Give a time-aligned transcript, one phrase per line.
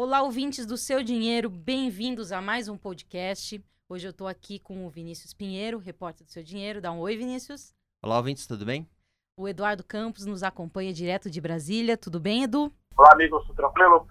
[0.00, 3.60] Olá, ouvintes do Seu Dinheiro, bem-vindos a mais um podcast.
[3.88, 6.80] Hoje eu estou aqui com o Vinícius Pinheiro, repórter do Seu Dinheiro.
[6.80, 7.74] Dá um oi, Vinícius.
[8.00, 8.88] Olá, ouvintes, tudo bem?
[9.36, 11.96] O Eduardo Campos nos acompanha direto de Brasília.
[11.96, 12.72] Tudo bem, Edu?
[12.96, 14.06] Olá, amigos, tudo tranquilo?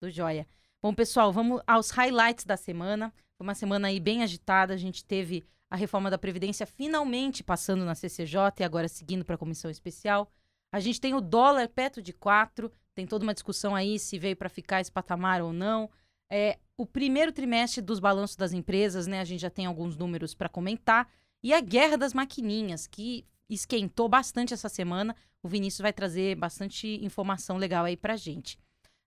[0.00, 0.46] Tudo jóia.
[0.82, 3.12] Bom, pessoal, vamos aos highlights da semana.
[3.36, 4.72] Foi uma semana aí bem agitada.
[4.72, 9.34] A gente teve a reforma da Previdência finalmente passando na CCJ e agora seguindo para
[9.34, 10.32] a comissão especial.
[10.72, 14.34] A gente tem o dólar perto de 4, tem toda uma discussão aí se veio
[14.34, 15.90] para ficar esse patamar ou não.
[16.32, 19.20] É, o primeiro trimestre dos balanços das empresas, né?
[19.20, 21.06] A gente já tem alguns números para comentar.
[21.42, 25.14] E a guerra das maquininhas, que esquentou bastante essa semana.
[25.42, 28.58] O Vinícius vai trazer bastante informação legal aí para gente.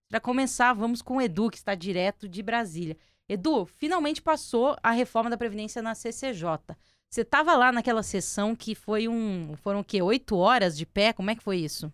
[0.07, 2.95] Para começar, vamos com o Edu, que está direto de Brasília.
[3.27, 6.75] Edu, finalmente passou a reforma da Previdência na CCJ.
[7.09, 9.55] Você estava lá naquela sessão que foi um.
[9.57, 9.99] Foram o quê?
[9.99, 11.11] Oito horas de pé?
[11.11, 11.91] Como é que foi isso?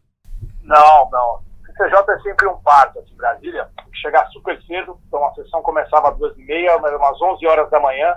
[0.61, 1.54] Não, não.
[1.75, 3.69] CCJ é sempre um parto aqui em Brasília.
[3.93, 7.69] Chegar super cedo, então a sessão começava às duas e meia, mas umas onze horas
[7.69, 8.15] da manhã.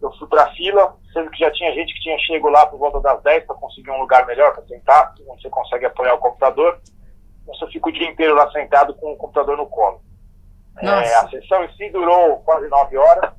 [0.00, 2.78] Eu fui para a fila, sendo que já tinha gente que tinha chego lá por
[2.78, 6.18] volta das 10 para conseguir um lugar melhor para sentar, onde você consegue apoiar o
[6.18, 6.80] computador.
[7.42, 10.02] Então você fica o dia inteiro lá sentado com o computador no colo.
[10.78, 13.32] É, a sessão em si durou quase nove horas,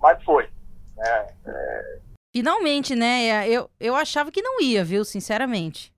[0.00, 0.48] mas foi.
[0.96, 1.26] Né?
[1.46, 1.98] É...
[2.34, 3.48] Finalmente, né?
[3.48, 5.95] Eu, eu achava que não ia, viu, sinceramente.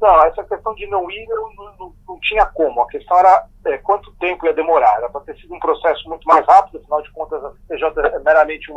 [0.00, 2.82] Não, essa questão de não ir não, não, não tinha como.
[2.82, 4.96] A questão era é, quanto tempo ia demorar.
[4.98, 8.18] Era para ter sido um processo muito mais rápido, afinal de contas, a CJ é
[8.20, 8.76] meramente um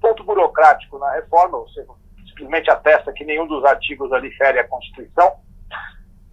[0.00, 1.86] ponto burocrático na reforma, você
[2.28, 5.36] simplesmente atesta que nenhum dos artigos ali fere a Constituição.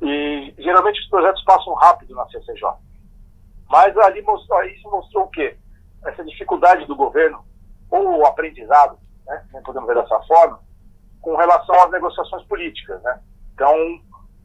[0.02, 2.70] E geralmente os projetos passam rápido na CCJ.
[3.70, 5.58] Mas ali mostrou, isso mostrou o quê?
[6.06, 7.44] Essa dificuldade do governo,
[7.92, 10.60] ou o aprendizado, né, podemos ver dessa forma,
[11.22, 13.02] com relação às negociações políticas.
[13.02, 13.20] Né?
[13.54, 13.76] Então,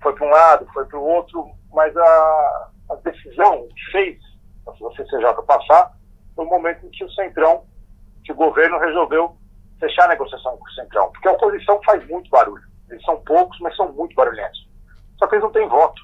[0.03, 4.19] foi para um lado, foi para o outro, mas a, a decisão que fez
[4.67, 5.93] a CCJ passar
[6.35, 7.65] foi o momento em que o Centrão,
[8.25, 9.37] que o governo resolveu
[9.79, 11.11] fechar a negociação com o Centrão.
[11.11, 12.63] Porque a oposição faz muito barulho.
[12.89, 14.69] Eles são poucos, mas são muito barulhentos.
[15.19, 16.03] Só que eles não têm voto.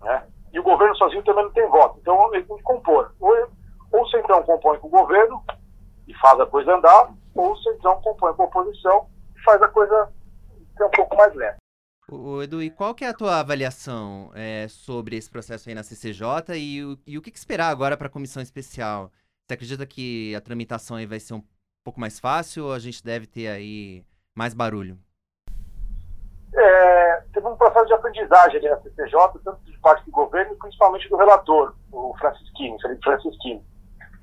[0.00, 0.26] Né?
[0.52, 1.98] E o governo sozinho também não tem voto.
[2.00, 3.14] Então ele tem que compor.
[3.20, 3.34] Ou,
[3.92, 5.42] ou o Centrão compõe com o governo
[6.06, 9.06] e faz a coisa andar, ou o Centrão compõe com a oposição
[9.36, 10.12] e faz a coisa
[10.76, 11.61] ser um pouco mais lenta.
[12.10, 15.82] O Edu, e qual que é a tua avaliação é, sobre esse processo aí na
[15.82, 19.10] CCJ e o, e o que, que esperar agora para a comissão especial?
[19.46, 21.42] Você acredita que a tramitação aí vai ser um
[21.84, 24.04] pouco mais fácil ou a gente deve ter aí
[24.34, 24.98] mais barulho?
[26.54, 31.08] É, teve um processo de aprendizagem ali na CCJ, tanto de parte do governo principalmente
[31.08, 33.64] do relator, o Francisquini, Felipe Francisquini.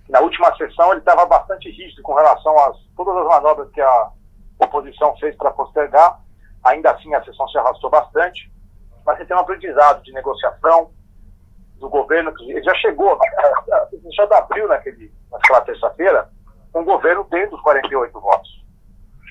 [0.10, 4.12] Na última sessão ele estava bastante rígido com relação a todas as manobras que a
[4.60, 6.20] oposição fez para postergar.
[6.64, 8.52] Ainda assim a sessão se arrastou bastante,
[9.06, 10.92] mas você tem um aprendizado de negociação
[11.78, 13.18] do governo, que ele já chegou,
[13.90, 16.30] CCJ abriu naquele, naquela terça-feira,
[16.76, 18.66] um governo tendo os 48 votos.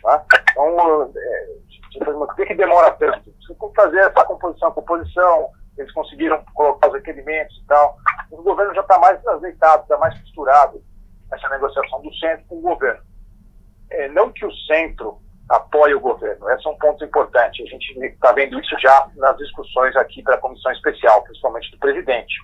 [0.03, 0.25] Tá?
[0.51, 1.57] Então, é,
[2.03, 3.31] por que, que demora tanto?
[3.41, 7.97] Você tem que fazer essa composição, composição, eles conseguiram colocar os requerimentos e tal.
[8.31, 10.83] O governo já está mais azeitado, está mais costurado
[11.31, 13.03] nessa negociação do centro com o governo.
[13.91, 17.63] É, não que o centro apoie o governo, esse é um ponto importante.
[17.63, 21.79] A gente está vendo isso já nas discussões aqui para a comissão especial, principalmente do
[21.79, 22.35] presidente,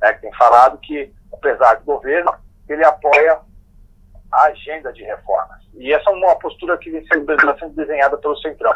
[0.00, 2.32] né, que tem falado que, apesar do governo,
[2.68, 3.38] ele apoia
[4.32, 5.58] a agenda de reformas.
[5.74, 7.26] E essa é uma postura que vem sendo
[7.74, 8.74] desenhada pelo Centrão.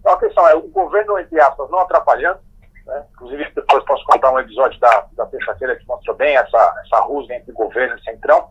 [0.00, 2.40] Então a questão é, o governo, entre aspas, não atrapalhando,
[2.86, 3.06] né?
[3.12, 7.34] inclusive depois posso contar um episódio da, da terça-feira que mostrou bem essa, essa rusga
[7.34, 8.50] entre governo e Centrão,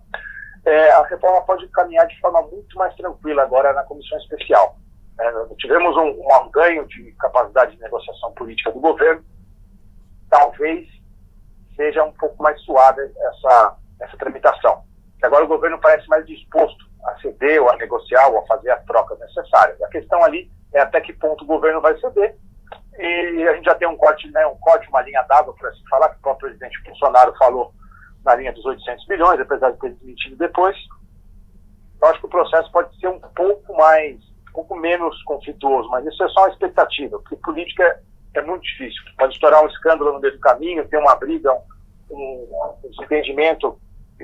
[0.66, 4.78] é, a reforma pode caminhar de forma muito mais tranquila agora na comissão especial.
[5.20, 9.24] É, tivemos um, um ganho de capacidade de negociação política do governo,
[10.30, 10.88] talvez
[11.76, 14.84] seja um pouco mais suave essa, essa tramitação
[15.22, 18.84] agora o governo parece mais disposto a ceder ou a negociar ou a fazer as
[18.86, 19.82] trocas necessárias.
[19.82, 22.36] A questão ali é até que ponto o governo vai ceder.
[22.98, 25.82] E a gente já tem um corte, né, um corte, uma linha d'água para se
[25.90, 27.74] falar, que o próprio presidente Bolsonaro falou
[28.24, 30.78] na linha dos 800 bilhões, apesar de ter desmentido depois.
[32.02, 34.18] Eu acho que o processo pode ser um pouco mais,
[34.50, 38.64] um pouco menos conflituoso, mas isso é só uma expectativa, porque política é, é muito
[38.64, 39.02] difícil.
[39.18, 41.54] Pode estourar um escândalo no meio do caminho, ter uma briga,
[42.10, 43.80] um, um, um desentendimento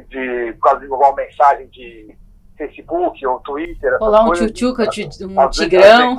[0.10, 2.16] de, por causa de uma mensagem de
[2.57, 3.98] Facebook ou Twitter.
[4.00, 6.16] Rolar um tchutchuca, um tigrão.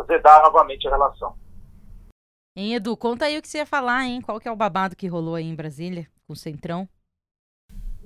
[0.00, 1.34] Azedar novamente a relação.
[2.54, 4.20] Hein, Edu, conta aí o que você ia falar, hein?
[4.22, 6.88] Qual que é o babado que rolou aí em Brasília, com o Centrão?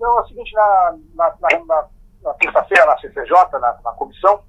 [0.00, 1.88] Não, é o seguinte, na, na, na,
[2.22, 4.42] na terça-feira, na CCJ, na, na comissão,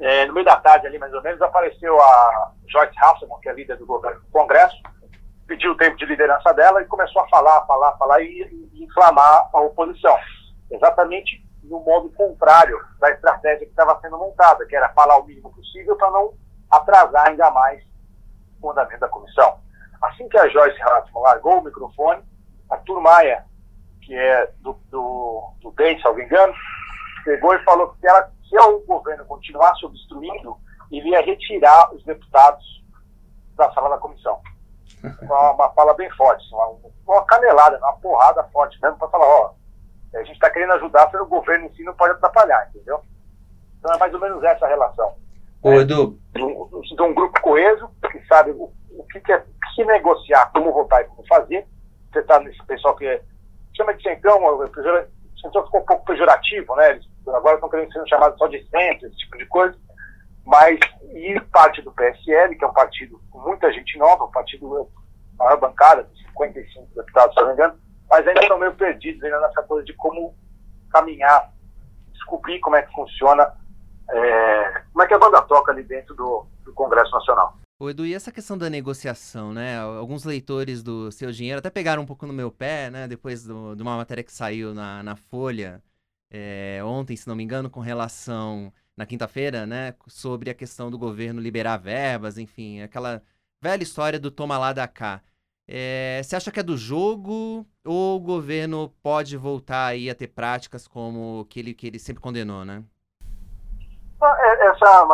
[0.00, 3.52] é, no meio da tarde ali, mais ou menos, apareceu a Joyce Hasselman, que é
[3.52, 3.86] líder do
[4.32, 4.76] Congresso,
[5.46, 9.50] pediu o tempo de liderança dela e começou a falar, falar, falar e, e inflamar
[9.52, 10.16] a oposição.
[10.70, 15.52] Exatamente no modo contrário da estratégia que estava sendo montada, que era falar o mínimo
[15.52, 16.32] possível para não
[16.70, 17.82] atrasar ainda mais
[18.62, 19.58] o andamento da comissão.
[20.00, 22.22] Assim que a Joyce Hartmann largou o microfone,
[22.70, 23.44] a Turmaia,
[24.02, 26.52] que é do, do, do DEM, se não me engano,
[27.24, 30.56] pegou e falou que ela, se o governo continuasse obstruindo,
[30.90, 32.64] ele ia retirar os deputados
[33.56, 34.40] da sala da comissão.
[35.22, 36.76] Uma, uma fala bem forte, uma,
[37.06, 39.54] uma canelada, uma porrada forte mesmo, para falar, ó,
[40.14, 43.00] a gente está querendo ajudar, mas o governo em si não pode atrapalhar, entendeu?
[43.78, 45.14] Então é mais ou menos essa a relação.
[45.62, 46.18] Ô, é, Edu.
[46.34, 49.44] De um, de um, grupo coeso, que sabe o, o que, que é
[49.74, 51.66] que negociar, como votar e como fazer.
[52.12, 53.22] Você está nesse pessoal que é,
[53.76, 54.40] chama de centrão,
[55.40, 56.90] centrão ficou um pouco pejorativo, né?
[56.90, 59.76] Eles agora estão querendo ser chamados só de centro, esse tipo de coisa.
[60.44, 60.78] Mas,
[61.14, 64.88] e parte do PSL, que é um partido com muita gente nova, um partido,
[65.38, 67.78] maior bancada, de 55 deputados, se não me engano,
[68.08, 70.34] mas ainda estão meio perdidos ainda nessa coisa de como
[70.90, 71.52] caminhar,
[72.12, 73.52] descobrir como é que funciona,
[74.10, 77.54] é, como é que a banda toca ali dentro do, do Congresso Nacional.
[77.82, 79.78] Ô Edu, e essa questão da negociação, né?
[79.80, 83.08] Alguns leitores do Seu Dinheiro até pegaram um pouco no meu pé, né?
[83.08, 85.82] Depois do, de uma matéria que saiu na, na Folha
[86.30, 89.94] é, ontem, se não me engano, com relação, na quinta-feira, né?
[90.08, 93.22] Sobre a questão do governo liberar verbas, enfim, aquela
[93.62, 95.22] velha história do toma lá da cá.
[95.66, 100.28] É, você acha que é do jogo ou o governo pode voltar aí a ter
[100.28, 102.84] práticas como que ele, que ele sempre condenou, né?
[104.22, 105.06] É, essa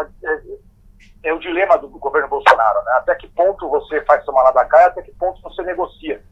[1.26, 2.92] é, o dilema do governo Bolsonaro, né?
[2.98, 6.22] Até que ponto você faz tomar lá da cá e até que ponto você negocia.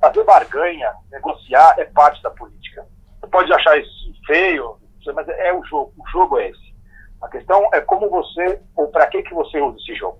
[0.00, 2.86] Fazer barganha, negociar é parte da política.
[3.20, 4.78] Você pode achar isso feio,
[5.14, 5.92] mas é o jogo.
[5.98, 6.74] O jogo é esse.
[7.20, 10.18] A questão é como você, ou para que, que você usa esse jogo.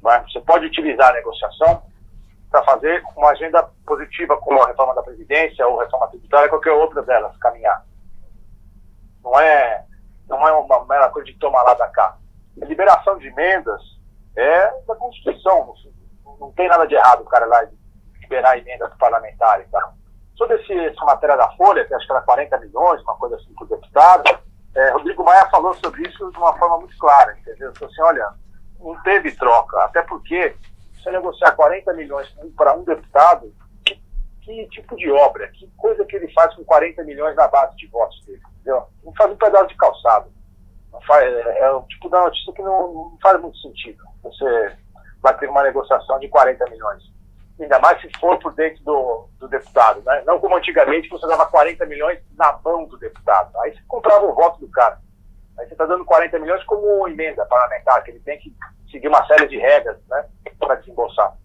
[0.00, 1.82] Você pode utilizar a negociação
[2.50, 7.02] para fazer uma agenda positiva, como a reforma da Previdência ou reforma tributária, qualquer outra
[7.02, 7.84] delas caminhar.
[9.22, 9.84] Não é,
[10.26, 12.16] não é uma mera coisa de tomar lá da cá.
[12.62, 13.80] A liberação de emendas
[14.36, 15.74] é da Constituição.
[16.40, 17.66] Não, tem nada de errado o cara lá
[18.20, 19.68] liberar emendas parlamentares.
[19.70, 19.92] Tá?
[20.36, 23.52] Sobre esse, essa matéria da Folha, que acho que era 40 milhões, uma coisa assim,
[23.54, 24.38] por deputado,
[24.74, 27.74] é, Rodrigo Maia falou sobre isso de uma forma muito clara, entendeu?
[27.74, 28.28] Falou assim, olha,
[28.78, 30.54] não teve troca, até porque
[30.94, 33.52] você negociar 40 milhões para um deputado,
[33.84, 34.00] que,
[34.42, 37.86] que, tipo de obra, que coisa que ele faz com 40 milhões na base de
[37.88, 38.86] votos dele, entendeu?
[39.04, 40.30] Não faz um pedaço de calçado.
[41.06, 44.02] Faz, é, é o tipo da notícia que não, não faz muito sentido.
[44.22, 44.76] Você
[45.22, 47.02] vai ter uma negociação de 40 milhões.
[47.60, 50.22] Ainda mais se for por dentro do, do deputado, né?
[50.24, 53.50] Não como antigamente, que você dava 40 milhões na mão do deputado.
[53.60, 55.00] Aí você comprava o voto do cara.
[55.58, 58.54] Aí você está dando 40 milhões como emenda parlamentar, que ele tem que
[58.90, 60.24] seguir uma série de regras, né?
[60.58, 61.36] para desembolsar.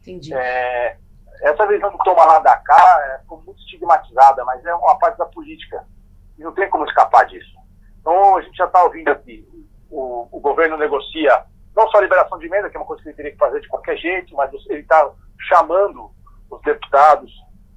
[0.00, 0.32] Entendi.
[0.32, 0.96] É,
[1.42, 5.26] essa visão do toma lá da cá é muito estigmatizada, mas é uma parte da
[5.26, 5.84] política.
[6.38, 7.52] E não tem como escapar disso.
[8.02, 9.48] Então, a gente já está ouvindo aqui,
[9.88, 11.44] o, o, governo negocia
[11.74, 13.60] não só a liberação de emenda, que é uma coisa que ele teria que fazer
[13.60, 15.10] de qualquer jeito, mas ele está
[15.48, 16.10] chamando
[16.50, 17.32] os deputados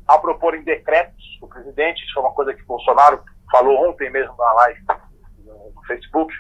[0.08, 4.54] a proporem decretos do presidente, isso é uma coisa que Bolsonaro falou ontem mesmo na
[4.54, 4.82] live
[5.46, 6.34] no Facebook,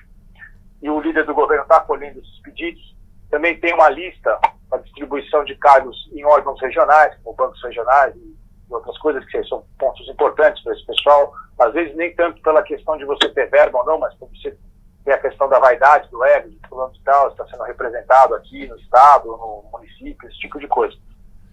[0.81, 2.95] e o líder do governo está acolhendo esses pedidos.
[3.29, 4.37] Também tem uma lista
[4.69, 8.35] para distribuição de cargos em órgãos regionais, como bancos regionais e
[8.69, 11.33] outras coisas que são pontos importantes para esse pessoal.
[11.57, 14.57] Às vezes nem tanto pela questão de você ter verba ou não, mas como você
[15.03, 18.67] tem a questão da vaidade, do ego, de fulano de tal, está sendo representado aqui
[18.67, 20.97] no estado, no município, esse tipo de coisa.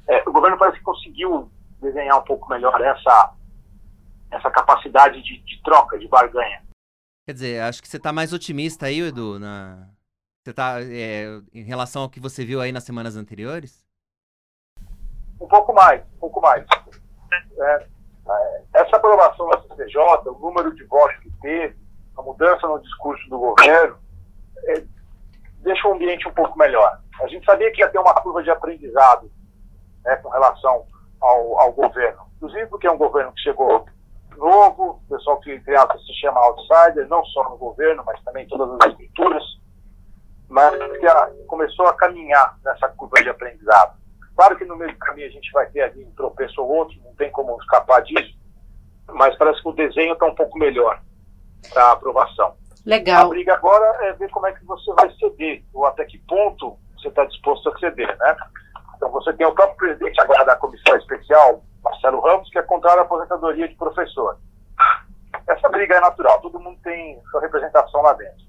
[0.09, 3.35] É, o governo parece que conseguiu desenhar um pouco melhor essa,
[4.31, 6.63] essa capacidade de, de troca, de barganha.
[7.27, 9.89] Quer dizer, acho que você está mais otimista aí, Edu, na,
[10.43, 13.87] você tá é, em relação ao que você viu aí nas semanas anteriores?
[15.41, 16.67] Um pouco mais, um pouco mais.
[17.61, 17.87] É,
[18.72, 21.75] é essa aprovação da CCJ, o número de votos que teve,
[22.17, 23.97] a mudança no discurso do governo,
[24.69, 24.85] é,
[25.61, 27.01] deixa o ambiente um pouco melhor.
[27.23, 29.31] A gente sabia que ia ter uma curva de aprendizado
[30.05, 30.85] né, com relação
[31.21, 32.21] ao, ao governo.
[32.37, 33.87] Inclusive porque é um governo que chegou
[34.37, 38.69] novo, pessoal que criava se chama outsider, não só no governo, mas também em todas
[38.81, 39.63] as estruturas
[40.53, 43.97] mas que ela começou a caminhar nessa curva de aprendizado.
[44.37, 46.95] Claro que no meio do caminho a gente vai ter ali um tropeço ou outro,
[47.03, 48.37] não tem como escapar disso,
[49.11, 51.01] mas parece que o desenho está um pouco melhor
[51.73, 52.55] para a aprovação.
[52.85, 53.27] Legal.
[53.27, 56.77] A briga agora é ver como é que você vai ceder, ou até que ponto
[56.97, 58.37] você está disposto a ceder, né?
[58.97, 62.91] Então você tem o próprio presidente agora da comissão especial, Marcelo Ramos, que é contra
[62.93, 64.39] a aposentadoria de professor.
[65.49, 68.43] Essa briga é natural, todo mundo tem sua representação lá dentro.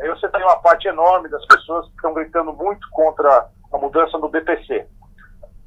[0.00, 4.18] Aí você tem uma parte enorme das pessoas que estão gritando muito contra a mudança
[4.18, 4.86] no BPC.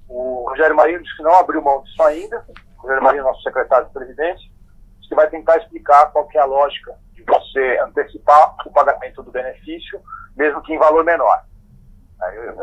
[0.07, 2.45] O Rogério Marinho disse que não abriu mão disso ainda.
[2.85, 4.47] Rogério Marinho, nosso secretário de Previdência,
[4.97, 9.31] disse que vai tentar explicar qual é a lógica de você antecipar o pagamento do
[9.31, 9.99] benefício,
[10.35, 11.43] mesmo que em valor menor.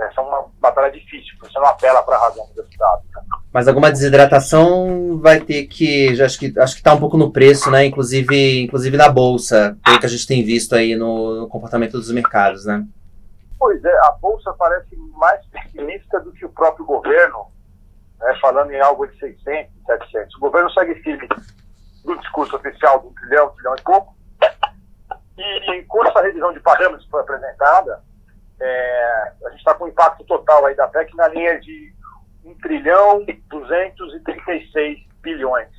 [0.09, 3.03] Essa é uma batalha difícil, porque você não apela para a razão do deputado.
[3.15, 3.23] Né?
[3.53, 6.15] Mas alguma desidratação vai ter que.
[6.15, 7.85] Já acho que acho que está um pouco no preço, né?
[7.85, 12.11] Inclusive, inclusive na bolsa, pelo que a gente tem visto aí no, no comportamento dos
[12.11, 12.85] mercados, né?
[13.59, 17.47] Pois é, a bolsa parece mais pessimista do que o próprio governo,
[18.23, 20.35] né, falando em algo de 600, 700.
[20.37, 21.29] O governo segue firme
[22.05, 24.15] do discurso oficial de um trilhão, trilhão e pouco.
[25.37, 28.03] E com essa revisão de parâmetros foi apresentada,
[28.61, 31.93] é, a gente está com um impacto total aí da PEC na linha de
[32.45, 35.71] 1 trilhão 236 bilhões.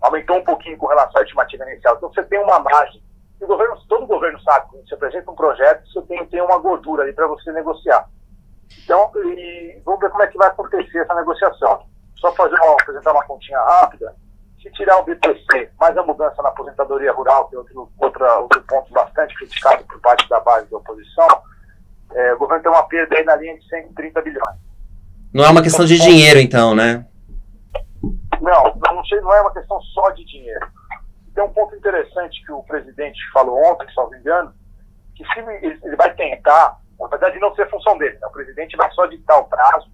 [0.00, 1.96] Aumentou um pouquinho com relação à estimativa inicial.
[1.96, 3.02] Então você tem uma margem.
[3.40, 7.04] O governo, todo governo sabe, quando você apresenta um projeto, você tem, tem uma gordura
[7.04, 8.08] ali para você negociar.
[8.84, 11.82] Então, e, vamos ver como é que vai acontecer essa negociação.
[12.16, 14.14] Só fazer uma, apresentar uma continha rápida.
[14.62, 18.62] Se tirar o BPC, mais a mudança na aposentadoria rural, que é outro, outra, outro
[18.62, 21.28] ponto bastante criticado por parte da base da oposição,
[22.12, 24.56] é, o governo tem uma perda aí na linha de 130 bilhões.
[25.32, 27.06] Não é uma questão de dinheiro, então, né?
[28.40, 30.66] Não, não, sei, não é uma questão só de dinheiro.
[31.34, 34.52] Tem um ponto interessante que o presidente falou ontem, se não me engano,
[35.14, 38.76] que se ele, ele vai tentar, apesar de não ser função dele, né, o presidente
[38.76, 39.90] vai só ditar o prazo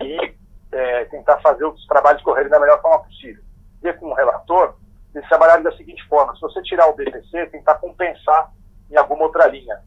[0.00, 0.34] e
[0.72, 3.42] é, tentar fazer os trabalhos correrem da melhor forma possível.
[3.82, 4.76] E com o relator,
[5.14, 8.50] eles trabalharam da seguinte forma: se você tirar o BPC, tentar compensar
[8.90, 9.82] em alguma outra linha.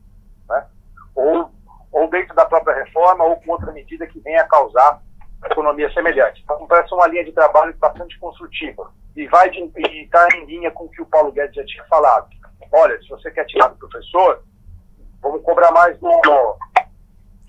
[0.49, 0.67] Né?
[1.15, 1.51] Ou
[1.91, 5.01] ou dentro da própria reforma, ou com outra medida que venha a causar
[5.45, 6.41] economia semelhante.
[6.43, 10.89] Então, parece uma linha de trabalho bastante construtiva e vai está em linha com o
[10.89, 12.27] que o Paulo Guedes já tinha falado.
[12.71, 14.43] Olha, se você quer tirar do professor,
[15.25, 16.09] vamos cobrar mais do,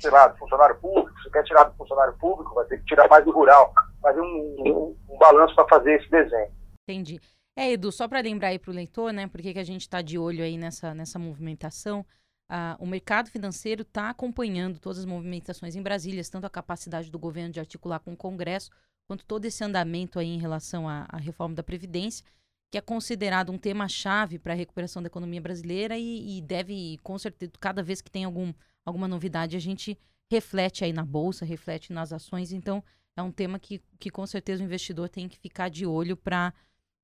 [0.01, 1.21] sei lá, do funcionário público.
[1.21, 3.73] Se quer tirar do funcionário público, vai ter que tirar mais do rural.
[4.01, 6.51] Fazer um, um, um balanço para fazer esse desenho.
[6.89, 7.21] Entendi.
[7.59, 10.03] É, Edu, só para lembrar aí para o leitor, né, porque que a gente está
[10.03, 12.05] de olho aí nessa, nessa movimentação,
[12.49, 17.19] Uh, o mercado financeiro está acompanhando todas as movimentações em Brasília, tanto a capacidade do
[17.19, 18.71] governo de articular com o Congresso,
[19.05, 22.25] quanto todo esse andamento aí em relação à, à reforma da Previdência,
[22.71, 27.19] que é considerado um tema-chave para a recuperação da economia brasileira e, e, deve, com
[27.19, 28.53] certeza, cada vez que tem algum,
[28.85, 29.99] alguma novidade, a gente
[30.31, 32.53] reflete aí na Bolsa, reflete nas ações.
[32.53, 32.83] Então,
[33.17, 36.53] é um tema que, que com certeza o investidor tem que ficar de olho para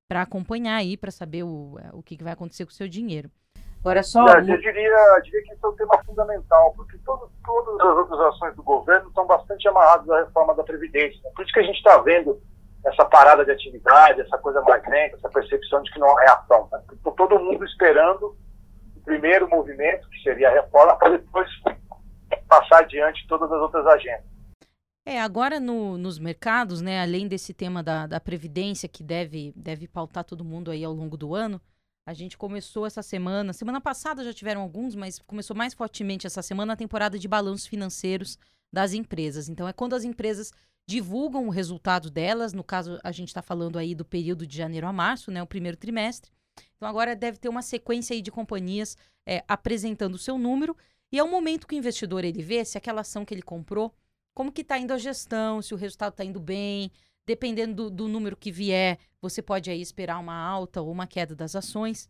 [0.09, 3.31] acompanhar aí, para saber o, o que, que vai acontecer com o seu dinheiro.
[3.79, 4.25] Agora é só.
[4.27, 8.19] É, eu diria, diria que isso é um tema fundamental, porque todo, todas as outras
[8.19, 11.19] ações do governo estão bastante amarradas à reforma da Previdência.
[11.35, 12.41] Por isso que a gente está vendo
[12.85, 16.67] essa parada de atividade, essa coisa mais lenta, essa percepção de que não é ação.
[16.71, 16.81] Né?
[17.15, 18.35] Todo mundo esperando
[18.95, 21.47] o primeiro movimento, que seria a reforma, para depois
[22.47, 24.33] passar adiante todas as outras agendas.
[25.05, 29.87] É, agora no, nos mercados, né, além desse tema da, da Previdência, que deve, deve
[29.87, 31.59] pautar todo mundo aí ao longo do ano,
[32.05, 36.41] a gente começou essa semana, semana passada já tiveram alguns, mas começou mais fortemente essa
[36.41, 38.37] semana a temporada de balanços financeiros
[38.71, 39.49] das empresas.
[39.49, 40.51] Então é quando as empresas
[40.87, 44.87] divulgam o resultado delas, no caso a gente está falando aí do período de janeiro
[44.87, 46.31] a março, né, o primeiro trimestre.
[46.75, 50.75] Então agora deve ter uma sequência aí de companhias é, apresentando o seu número
[51.11, 53.93] e é o momento que o investidor ele vê se aquela ação que ele comprou,
[54.33, 56.91] como que está indo a gestão, se o resultado está indo bem,
[57.25, 61.33] Dependendo do, do, número que vier, você pode aí esperar uma alta ou uma queda
[61.33, 62.09] das ações.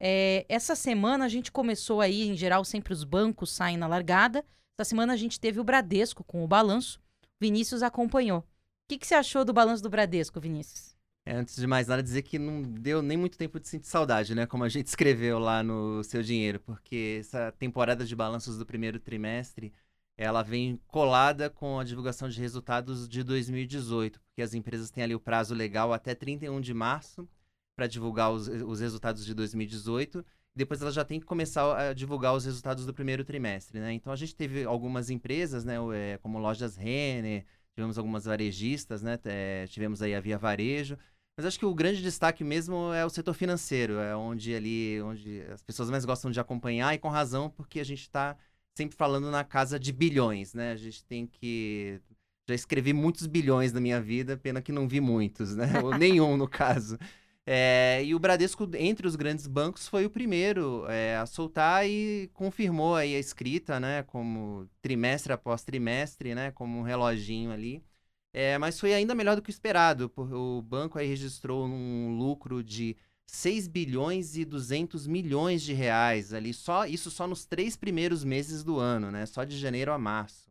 [0.00, 4.42] É, essa semana a gente começou aí, em geral, sempre os bancos saem na largada.
[4.76, 6.98] Essa semana a gente teve o Bradesco com o balanço.
[7.44, 8.38] Vinícius acompanhou.
[8.38, 8.44] O
[8.88, 10.96] que, que você achou do balanço do Bradesco, Vinícius?
[11.26, 14.34] É, antes de mais nada, dizer que não deu nem muito tempo de sentir saudade,
[14.34, 14.46] né?
[14.46, 18.98] Como a gente escreveu lá no Seu Dinheiro, porque essa temporada de balanços do primeiro
[18.98, 19.74] trimestre
[20.16, 25.14] ela vem colada com a divulgação de resultados de 2018, porque as empresas têm ali
[25.14, 27.28] o prazo legal até 31 de março
[27.76, 30.24] para divulgar os, os resultados de 2018.
[30.56, 33.92] Depois ela já tem que começar a divulgar os resultados do primeiro trimestre, né?
[33.92, 37.44] Então a gente teve algumas empresas, né, é, como lojas Renner,
[37.74, 39.18] tivemos algumas varejistas, né?
[39.24, 40.96] É, tivemos aí a Via Varejo,
[41.36, 45.42] mas acho que o grande destaque mesmo é o setor financeiro, é onde ali, onde
[45.52, 48.36] as pessoas mais gostam de acompanhar e com razão, porque a gente está
[48.74, 50.72] sempre falando na casa de bilhões, né?
[50.72, 52.00] A gente tem que.
[52.48, 55.66] Já escrevi muitos bilhões na minha vida, pena que não vi muitos, né?
[55.82, 56.98] Ou nenhum, no caso.
[57.46, 62.30] É, e o Bradesco, entre os grandes bancos, foi o primeiro é, a soltar e
[62.32, 64.02] confirmou aí a escrita, né?
[64.04, 66.50] Como trimestre após trimestre, né?
[66.52, 67.84] Como um reloginho ali.
[68.32, 70.10] É, mas foi ainda melhor do que o esperado.
[70.16, 72.96] O banco aí registrou um lucro de
[73.26, 78.62] 6 bilhões e 200 milhões de reais ali, só isso só nos três primeiros meses
[78.62, 79.26] do ano, né?
[79.26, 80.50] Só de janeiro a março.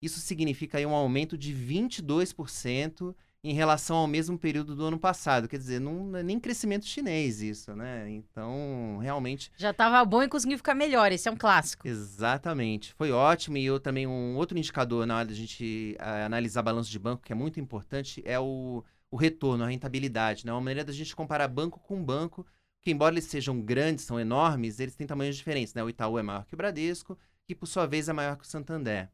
[0.00, 5.48] Isso significa aí um aumento de 22% em relação ao mesmo período do ano passado.
[5.48, 8.08] Quer dizer, não é nem crescimento chinês isso, né?
[8.08, 9.50] Então, realmente.
[9.56, 11.10] Já estava bom e conseguiu ficar melhor.
[11.10, 11.86] Esse é um clássico.
[11.86, 12.94] Exatamente.
[12.94, 13.56] Foi ótimo.
[13.56, 17.24] E eu também, um outro indicador na hora da gente uh, analisar balanço de banco,
[17.24, 20.46] que é muito importante, é o, o retorno, a rentabilidade.
[20.46, 20.52] Né?
[20.52, 22.46] Uma maneira da gente comparar banco com banco,
[22.80, 25.74] que embora eles sejam grandes, são enormes, eles têm tamanhos diferentes.
[25.74, 25.82] Né?
[25.82, 28.46] O Itaú é maior que o Bradesco, que por sua vez é maior que o
[28.48, 29.10] Santander.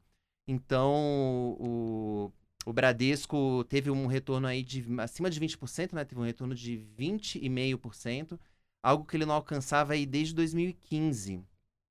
[0.46, 2.32] Então, o,
[2.68, 6.04] o Bradesco teve um retorno aí de acima de 20%, né?
[6.04, 8.38] Teve um retorno de 20,5%,
[8.82, 11.42] algo que ele não alcançava aí desde 2015.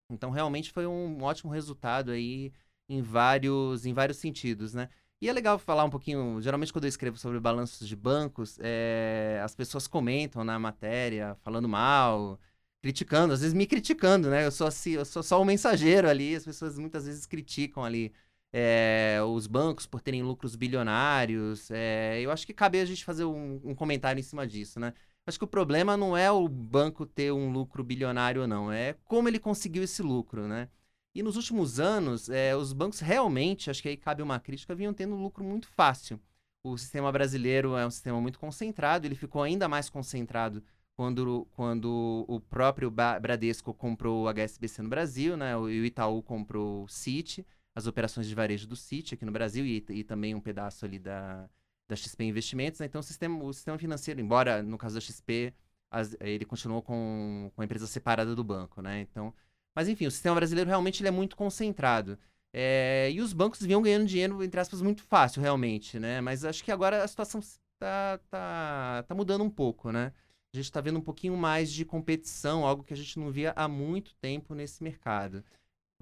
[0.08, 2.54] Então, realmente foi um ótimo resultado aí
[2.88, 4.88] em vários, em vários sentidos, né?
[5.20, 9.42] E é legal falar um pouquinho, geralmente quando eu escrevo sobre balanços de bancos, é,
[9.44, 12.40] as pessoas comentam na matéria, falando mal,
[12.84, 14.46] criticando, às vezes me criticando, né?
[14.46, 17.84] Eu sou, assim, eu sou só o um mensageiro ali, as pessoas muitas vezes criticam
[17.84, 18.14] ali
[18.54, 21.70] é, os bancos por terem lucros bilionários.
[21.72, 24.94] É, eu acho que cabe a gente fazer um, um, comentário em cima disso, né?
[25.25, 28.94] Acho que o problema não é o banco ter um lucro bilionário ou não, é
[29.06, 30.70] como ele conseguiu esse lucro, né?
[31.13, 34.94] E nos últimos anos, é, os bancos realmente, acho que aí cabe uma crítica, vinham
[34.94, 36.20] tendo lucro muito fácil.
[36.63, 40.63] O sistema brasileiro é um sistema muito concentrado, ele ficou ainda mais concentrado
[40.96, 45.54] quando, quando o próprio Bradesco comprou o HSBC no Brasil, né?
[45.54, 47.46] E o Itaú comprou o Citi
[47.78, 50.98] as operações de varejo do Citi aqui no Brasil e, e também um pedaço ali
[50.98, 51.48] da,
[51.88, 52.80] da XP Investimentos.
[52.80, 52.88] Né?
[52.88, 55.54] Então, o sistema, o sistema financeiro, embora no caso da XP,
[55.92, 59.02] as, ele continuou com, com a empresa separada do banco, né?
[59.02, 59.32] Então,
[59.76, 62.18] mas enfim, o sistema brasileiro realmente ele é muito concentrado.
[62.52, 66.20] É, e os bancos vinham ganhando dinheiro, entre aspas, muito fácil, realmente, né?
[66.20, 67.40] Mas acho que agora a situação
[67.78, 70.12] tá, tá, tá mudando um pouco, né?
[70.52, 73.54] A gente está vendo um pouquinho mais de competição, algo que a gente não via
[73.56, 75.44] há muito tempo nesse mercado.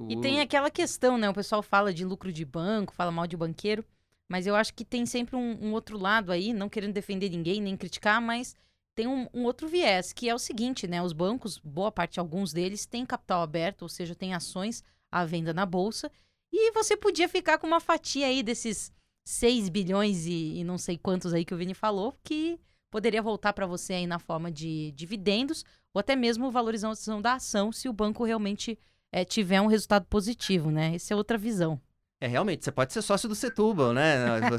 [0.10, 1.30] E tem aquela questão, né?
[1.30, 3.84] O pessoal fala de lucro de banco, fala mal de banqueiro,
[4.28, 7.62] mas eu acho que tem sempre um, um outro lado aí, não querendo defender ninguém,
[7.62, 8.56] nem criticar, mas
[8.94, 11.02] tem um, um, outro viés, que é o seguinte, né?
[11.02, 15.54] Os bancos, boa parte, alguns deles, têm capital aberto, ou seja, tem ações à venda
[15.54, 16.12] na bolsa,
[16.52, 18.92] e você podia ficar com uma fatia aí desses
[19.26, 23.52] 6 bilhões e, e não sei quantos aí que o Vini falou, que poderia voltar
[23.52, 27.94] para você aí na forma de dividendos, ou até mesmo valorização da ação, se o
[27.94, 28.78] banco realmente
[29.16, 30.94] é, tiver um resultado positivo, né?
[30.94, 31.80] Essa é outra visão.
[32.20, 34.18] É, realmente, você pode ser sócio do Setúbal, né?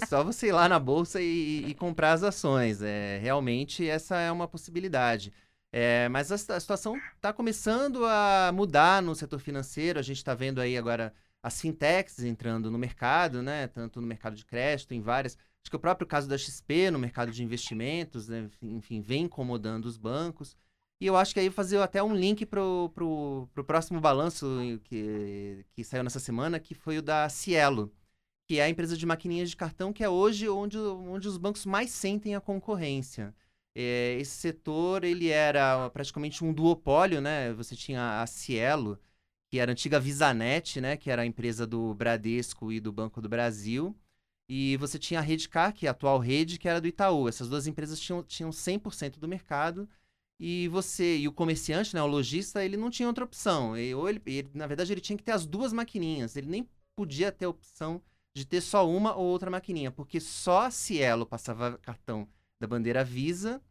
[0.09, 2.81] Só você ir lá na bolsa e, e, comprar as ações.
[2.81, 5.31] É, realmente, essa é uma possibilidade.
[5.71, 9.99] É, mas a, a situação está começando a mudar no setor financeiro.
[9.99, 13.67] A gente está vendo aí agora as fintechs entrando no mercado, né?
[13.67, 15.37] Tanto no mercado de crédito, em várias.
[15.63, 18.49] Acho que o próprio caso da XP no mercado de investimentos, né?
[18.63, 20.57] enfim, vem incomodando os bancos.
[21.01, 24.47] E eu acho que aí fazer até um link pro, pro, pro próximo balanço
[24.85, 27.93] que, que saiu nessa semana, que foi o da Cielo,
[28.49, 31.67] que é a empresa de maquininhas de cartão que é hoje onde, onde os bancos
[31.67, 33.35] mais sentem a concorrência.
[33.75, 37.53] É, esse setor, ele era praticamente um duopólio, né?
[37.55, 38.99] Você tinha a Cielo,
[39.51, 40.97] que era a antiga Visanet, né?
[40.97, 43.95] Que era a empresa do Bradesco e do Banco do Brasil.
[44.49, 47.29] E você tinha a Redcar, que é a atual rede, que era do Itaú.
[47.29, 49.87] Essas duas empresas tinham, tinham 100% do mercado
[50.39, 53.77] e você e o comerciante, né, o lojista, ele não tinha outra opção.
[53.77, 56.37] E, ou ele, ele, na verdade, ele tinha que ter as duas maquininhas.
[56.37, 58.03] Ele nem podia ter a opção
[58.35, 62.29] de ter só uma ou outra maquininha, porque só a Cielo passava cartão
[62.61, 63.63] da bandeira Visa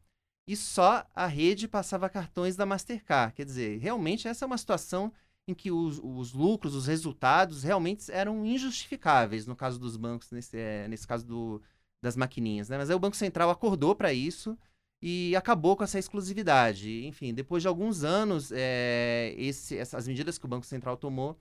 [0.47, 3.36] e só a rede passava cartões da Mastercard.
[3.36, 5.13] Quer dizer, realmente essa é uma situação
[5.47, 10.58] em que os, os lucros, os resultados realmente eram injustificáveis no caso dos bancos, nesse,
[10.58, 11.62] é, nesse caso do,
[12.01, 12.67] das maquininhas.
[12.67, 12.78] Né?
[12.78, 14.58] Mas aí o Banco Central acordou para isso
[15.01, 17.05] e acabou com essa exclusividade.
[17.05, 21.38] Enfim, depois de alguns anos, é, esse, essas medidas que o Banco Central tomou,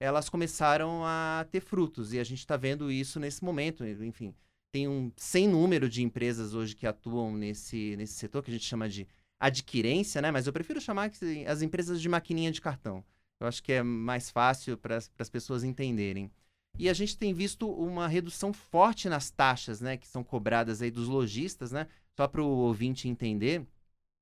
[0.00, 3.84] elas começaram a ter frutos e a gente está vendo isso nesse momento.
[3.84, 4.34] Enfim,
[4.72, 8.66] tem um sem número de empresas hoje que atuam nesse, nesse setor que a gente
[8.66, 9.06] chama de
[9.40, 10.30] adquirência, né?
[10.30, 11.10] Mas eu prefiro chamar
[11.46, 13.04] as empresas de maquininha de cartão.
[13.40, 16.30] Eu acho que é mais fácil para as pessoas entenderem.
[16.78, 20.90] E a gente tem visto uma redução forte nas taxas, né, que são cobradas aí
[20.90, 21.88] dos lojistas, né?
[22.18, 23.64] Só para o ouvinte entender,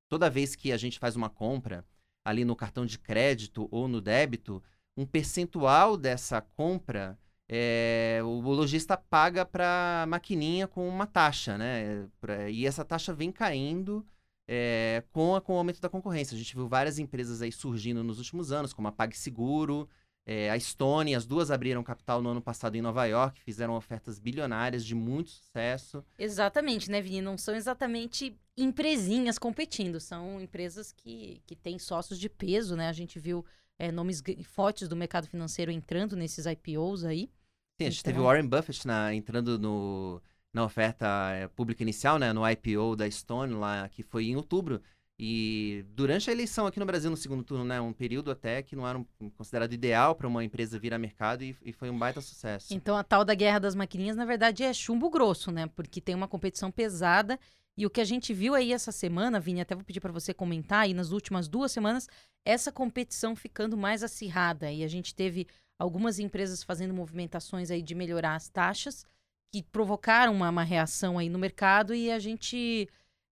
[0.06, 1.82] toda vez que a gente faz uma compra
[2.22, 4.62] ali no cartão de crédito ou no débito,
[4.94, 12.06] um percentual dessa compra é, o lojista paga para a maquininha com uma taxa, né?
[12.50, 14.06] E essa taxa vem caindo
[14.46, 16.35] é, com, a, com o aumento da concorrência.
[16.35, 19.88] A gente viu várias empresas aí surgindo nos últimos anos, como a PagSeguro,
[20.26, 24.18] é, a Estônia, as duas abriram capital no ano passado em Nova York, fizeram ofertas
[24.18, 26.04] bilionárias de muito sucesso.
[26.18, 27.22] Exatamente, né, Vini?
[27.22, 32.88] Não são exatamente empresinhas competindo, são empresas que, que têm sócios de peso, né?
[32.88, 33.44] A gente viu
[33.78, 37.30] é, nomes fortes do mercado financeiro entrando nesses IPOs aí.
[37.80, 40.20] Sim, a gente teve Então- Warren Buffett na- entrando no,
[40.52, 44.80] na oferta eh, pública inicial, né, no IPO da Stone, lá, que foi em outubro.
[45.18, 48.76] E durante a eleição aqui no Brasil, no segundo turno, né, um período até que
[48.76, 51.98] não era um- considerado ideal para uma empresa vir a mercado e, e foi um
[51.98, 52.74] baita sucesso.
[52.74, 55.68] Então a tal da guerra das maquininhas, na verdade, é chumbo grosso, né?
[55.74, 57.38] Porque tem uma competição pesada.
[57.79, 60.35] E o que a gente viu aí essa semana, Vini, até vou pedir para você
[60.35, 62.09] comentar aí nas últimas duas semanas,
[62.44, 64.70] essa competição ficando mais acirrada.
[64.70, 65.46] E a gente teve
[65.79, 69.05] algumas empresas fazendo movimentações aí de melhorar as taxas,
[69.52, 71.94] que provocaram uma, uma reação aí no mercado.
[71.94, 72.87] E a gente.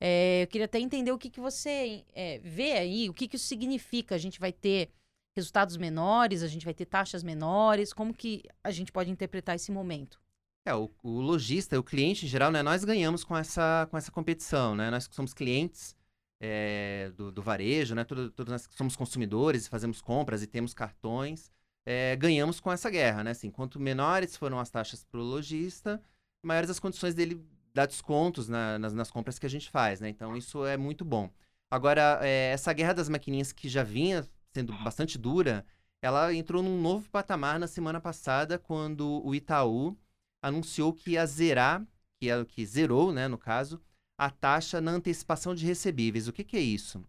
[0.05, 3.37] É, eu queria até entender o que, que você é, vê aí, o que, que
[3.37, 4.15] isso significa.
[4.15, 4.89] A gente vai ter
[5.33, 9.71] resultados menores, a gente vai ter taxas menores, como que a gente pode interpretar esse
[9.71, 10.19] momento?
[10.65, 14.11] É, o, o lojista, o cliente em geral, né, nós ganhamos com essa, com essa
[14.11, 14.91] competição, né?
[14.91, 15.95] Nós que somos clientes
[16.41, 18.03] é, do, do varejo, né?
[18.03, 21.49] Todos, nós que somos consumidores fazemos compras e temos cartões,
[21.85, 23.31] é, ganhamos com essa guerra, né?
[23.31, 26.01] Assim, quanto menores foram as taxas para o lojista,
[26.43, 27.41] maiores as condições dele
[27.73, 30.09] dar descontos na- nas, nas compras que a gente faz, né?
[30.09, 31.29] Então, isso é muito bom.
[31.69, 35.65] Agora, é, essa guerra das maquininhas que já vinha sendo bastante dura,
[36.01, 39.97] ela entrou num novo patamar na semana passada, quando o Itaú
[40.41, 41.85] anunciou que ia zerar,
[42.19, 43.81] que, é, que zerou, né, no caso,
[44.17, 46.27] a taxa na antecipação de recebíveis.
[46.27, 47.03] O que, que é isso?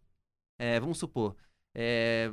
[0.59, 1.37] É, vamos supor,
[1.74, 2.33] é,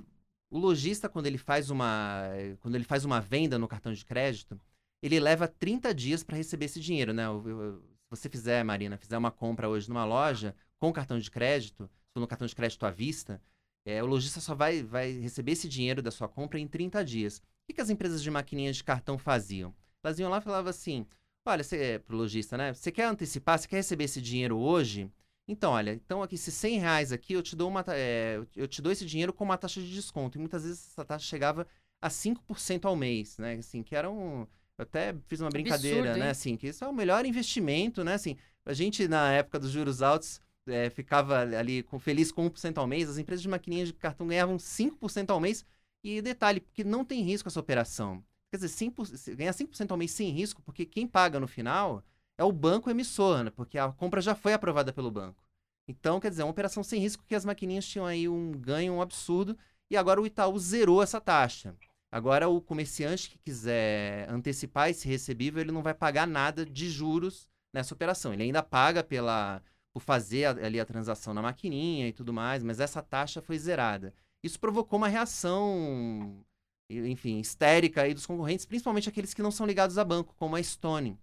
[0.49, 2.23] o lojista, quando ele, faz uma,
[2.59, 4.59] quando ele faz uma venda no cartão de crédito,
[5.01, 7.13] ele leva 30 dias para receber esse dinheiro.
[7.13, 7.27] Né?
[7.29, 11.89] O- Se você fizer, Marina, fizer uma compra hoje numa loja com cartão de crédito,
[12.13, 13.41] no cartão de crédito à vista,
[13.85, 17.37] é, o lojista só vai, vai receber esse dinheiro da sua compra em 30 dias.
[17.37, 19.73] O que, que as empresas de maquininhas de cartão faziam?
[20.03, 21.05] Elas iam lá e falavam assim:
[21.45, 22.73] olha, você, pro lojista, né?
[22.73, 25.09] Você quer antecipar, você quer receber esse dinheiro hoje?
[25.47, 28.81] Então, olha, então aqui, esses 100 reais aqui, eu te dou uma, é, eu te
[28.81, 30.37] dou esse dinheiro com uma taxa de desconto.
[30.37, 31.67] E muitas vezes essa taxa chegava
[32.01, 33.55] a 5% ao mês, né?
[33.55, 34.47] Assim, que era um.
[34.81, 36.31] Eu até fiz uma brincadeira, Absurdo, né?
[36.31, 38.15] Assim, que isso é o melhor investimento, né?
[38.15, 42.79] Assim, a gente, na época dos juros altos, é, ficava ali com, feliz com 1%
[42.79, 45.63] ao mês, as empresas de maquininhas de cartão ganhavam 5% ao mês.
[46.03, 48.23] E detalhe, porque não tem risco essa operação.
[48.49, 52.03] Quer dizer, 5, se- ganhar 5% ao mês sem risco, porque quem paga no final
[52.39, 53.51] é o banco emissor, né?
[53.51, 55.43] Porque a compra já foi aprovada pelo banco.
[55.87, 58.93] Então, quer dizer, é uma operação sem risco que as maquininhas tinham aí um ganho
[58.93, 59.55] um absurdo
[59.91, 61.75] e agora o Itaú zerou essa taxa.
[62.11, 67.47] Agora o comerciante que quiser antecipar esse recebível, ele não vai pagar nada de juros
[67.73, 68.33] nessa operação.
[68.33, 69.61] Ele ainda paga pela
[69.93, 73.57] por fazer a- ali a transação na maquininha e tudo mais, mas essa taxa foi
[73.59, 74.13] zerada.
[74.43, 76.43] Isso provocou uma reação,
[76.89, 80.63] enfim, histérica aí dos concorrentes, principalmente aqueles que não são ligados a banco, como a
[80.63, 81.19] Stone.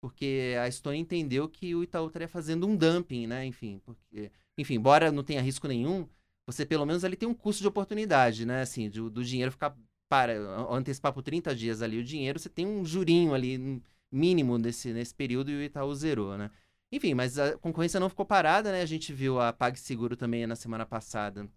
[0.00, 3.46] Porque a Stone entendeu que o Itaú estaria fazendo um dumping, né?
[3.46, 6.08] Enfim, porque, enfim, embora não tenha risco nenhum,
[6.46, 8.62] você pelo menos ali tem um custo de oportunidade, né?
[8.62, 9.76] Assim, do dinheiro ficar
[10.08, 10.34] para
[10.70, 15.14] antecipar por 30 dias ali o dinheiro, você tem um jurinho ali mínimo nesse, nesse
[15.14, 16.50] período e o Itaú zerou, né?
[16.92, 18.80] Enfim, mas a concorrência não ficou parada, né?
[18.80, 21.48] A gente viu a PagSeguro também na semana passada.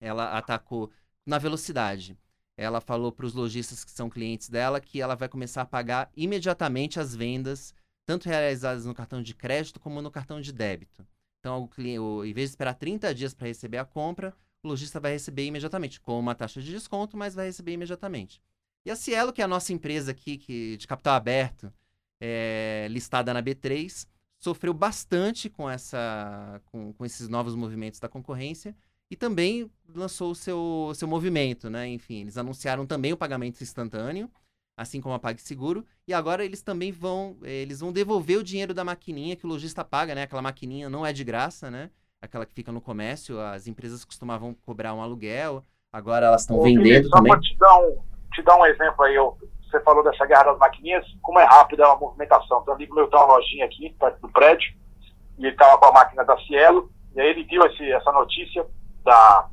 [0.00, 0.90] Ela atacou
[1.24, 2.18] na velocidade.
[2.56, 6.10] Ela falou para os lojistas que são clientes dela que ela vai começar a pagar
[6.14, 7.74] imediatamente as vendas,
[8.06, 11.06] tanto realizadas no cartão de crédito como no cartão de débito.
[11.40, 14.98] Então, o cliente, em vez de esperar 30 dias para receber a compra, o lojista
[14.98, 18.42] vai receber imediatamente, com uma taxa de desconto, mas vai receber imediatamente.
[18.84, 21.72] E a Cielo, que é a nossa empresa aqui que, de capital aberto,
[22.20, 24.06] é, listada na B3,
[24.38, 28.76] sofreu bastante com, essa, com, com esses novos movimentos da concorrência
[29.10, 31.88] e também lançou o seu, seu movimento, né?
[31.88, 34.30] Enfim, eles anunciaram também o pagamento instantâneo,
[34.76, 38.74] assim como a PagSeguro, e agora eles também vão, eh, eles vão devolver o dinheiro
[38.74, 40.22] da maquininha que o lojista paga, né?
[40.24, 41.90] Aquela maquininha não é de graça, né?
[42.24, 47.06] Aquela que fica no comércio, as empresas costumavam cobrar um aluguel, agora elas estão vendendo
[47.08, 47.32] só também.
[47.32, 47.98] para te dar um
[48.32, 51.86] te dar um exemplo aí, eu- você falou dessa guerra das maquininhas, como é rápida
[51.86, 52.64] a movimentação.
[52.66, 54.74] Um amigo meu tem uma lojinha aqui, perto do prédio,
[55.38, 58.66] e ele estava com a máquina da Cielo, e aí ele viu esse, essa notícia
[59.04, 59.48] da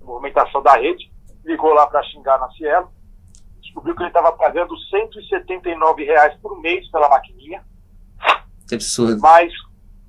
[0.00, 1.12] movimentação da rede,
[1.44, 2.90] ligou lá para xingar na Cielo,
[3.60, 7.62] descobriu que ele estava pagando 179 reais por mês pela maquininha,
[8.68, 9.20] Que absurdo.
[9.20, 9.52] mais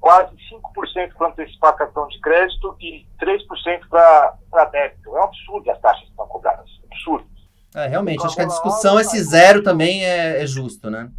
[0.05, 5.09] quase 5% para antecipar cartão de crédito e 3% para débito.
[5.09, 6.69] É um absurdo as taxas que estão cobradas.
[6.91, 7.27] Absurdo.
[7.73, 11.11] É, realmente, acho que a Calcula discussão, esse zero também é, é justo, né?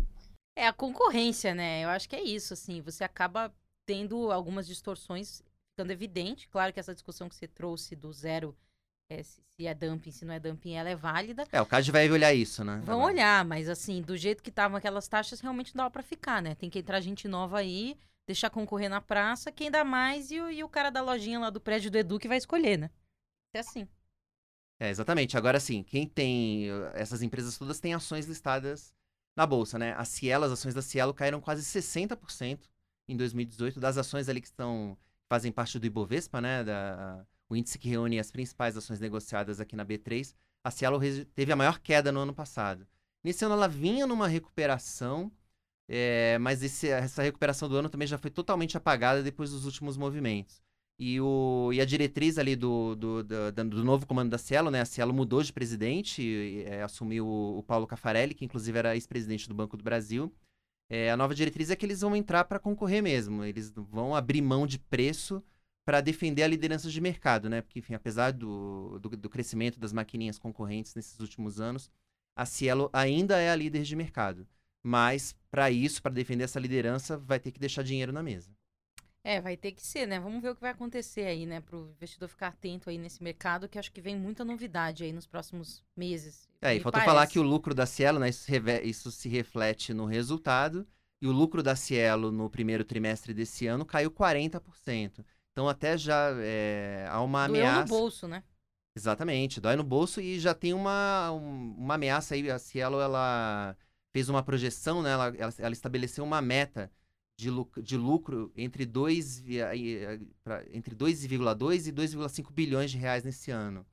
[0.56, 1.82] É a concorrência, né?
[1.82, 2.80] Eu acho que é isso, assim.
[2.82, 3.52] Você acaba
[3.84, 6.48] tendo algumas distorções ficando evidente.
[6.48, 8.56] Claro que essa discussão que você trouxe do zero,
[9.10, 11.44] é, se é dumping, se não é dumping, ela é válida.
[11.50, 12.80] É, o CAD vai olhar isso, né?
[12.84, 16.40] Vão olhar, mas assim, do jeito que estavam aquelas taxas, realmente não dava pra ficar,
[16.40, 16.54] né?
[16.54, 20.50] Tem que entrar gente nova aí, deixar concorrer na praça, quem dá mais e o,
[20.50, 22.90] e o cara da lojinha lá do prédio do Edu que vai escolher, né?
[23.54, 23.88] É assim.
[24.78, 25.36] É, exatamente.
[25.36, 26.70] Agora sim, quem tem.
[26.70, 28.92] uh, Essas empresas todas têm ações listadas
[29.36, 29.94] na bolsa, né?
[29.94, 32.68] A Cielo, as ações da Cielo caíram quase 60%
[33.08, 34.96] em 2018, das ações ali que estão
[35.28, 36.64] fazem parte do Ibovespa, né?
[36.64, 40.34] Da, o índice que reúne as principais ações negociadas aqui na B3.
[40.64, 41.00] A Cielo
[41.34, 42.86] teve a maior queda no ano passado.
[43.22, 45.32] Nesse ano ela vinha numa recuperação,
[45.88, 49.96] é, mas esse, essa recuperação do ano também já foi totalmente apagada depois dos últimos
[49.96, 50.60] movimentos.
[50.98, 54.80] E, o, e a diretriz ali do, do, do, do novo comando da Cielo, né?
[54.80, 59.46] A Cielo mudou de presidente, é, assumiu o, o, Paulo Cafarelli, que inclusive era ex-presidente
[59.46, 60.32] do Banco do Brasil.
[60.88, 63.44] É, a nova diretriz é que eles vão entrar para concorrer mesmo.
[63.44, 65.42] Eles vão abrir mão de preço
[65.84, 67.60] para defender a liderança de mercado, né?
[67.60, 71.90] Porque, enfim, apesar do, do, do, crescimento das maquininhas concorrentes nesses últimos anos,
[72.34, 74.46] a Cielo ainda é a líder de mercado.
[74.88, 78.54] Mas, para isso, para defender essa liderança, vai ter que deixar dinheiro na mesa.
[79.24, 80.20] É, vai ter que ser, né?
[80.20, 81.60] Vamos ver o que vai acontecer aí, né?
[81.60, 85.12] Para o investidor ficar atento aí nesse mercado, que acho que vem muita novidade aí
[85.12, 86.48] nos próximos meses.
[86.62, 88.28] É, e falta falar que o lucro da Cielo, né?
[88.28, 88.46] Isso,
[88.84, 90.86] isso se reflete no resultado.
[91.20, 95.24] E o lucro da Cielo no primeiro trimestre desse ano caiu 40%.
[95.50, 97.92] Então até já é, há uma Doeu ameaça.
[97.92, 98.44] no bolso, né?
[98.96, 102.48] Exatamente, dói no bolso e já tem uma, uma ameaça aí.
[102.48, 103.76] A Cielo, ela
[104.16, 105.10] fez uma projeção, né?
[105.10, 106.90] Ela, ela, ela estabeleceu uma meta
[107.38, 110.26] de, lucro, de lucro entre 2,2
[110.72, 113.84] entre 2,2 e 2,5 bilhões de reais nesse ano.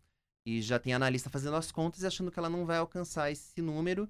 [0.46, 3.62] E já tem analista fazendo as contas e achando que ela não vai alcançar esse
[3.62, 4.08] número.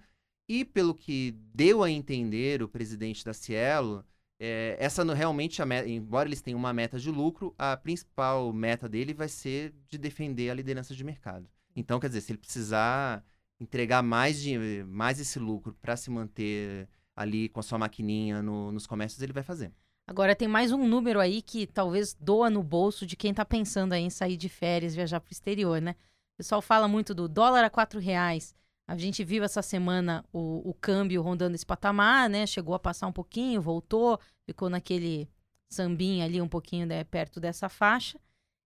[0.48, 4.06] E pelo que deu a entender o presidente da Cielo,
[4.40, 9.16] é, essa realmente, meta, embora eles tenham uma meta de lucro, a principal meta dele
[9.16, 11.50] vai ser de defender a liderança de mercado.
[11.76, 13.26] Então, quer dizer, se ele precisar
[13.60, 18.72] entregar mais, de, mais esse lucro para se manter ali com a sua maquininha no,
[18.72, 19.72] nos comércios, ele vai fazer.
[20.06, 23.94] Agora tem mais um número aí que talvez doa no bolso de quem está pensando
[23.94, 25.96] em sair de férias, viajar para o exterior, né?
[26.34, 28.54] O pessoal fala muito do dólar a quatro reais.
[28.86, 32.46] A gente viu essa semana o, o câmbio rondando esse patamar, né?
[32.46, 35.30] Chegou a passar um pouquinho, voltou, ficou naquele
[35.70, 38.20] sambinho ali um pouquinho né, perto dessa faixa.